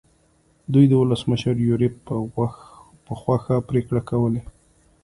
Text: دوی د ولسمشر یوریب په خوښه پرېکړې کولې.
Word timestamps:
دوی 0.73 0.85
د 0.89 0.93
ولسمشر 1.01 1.55
یوریب 1.67 1.93
په 3.09 3.13
خوښه 3.21 3.55
پرېکړې 3.69 4.01
کولې. 4.09 4.41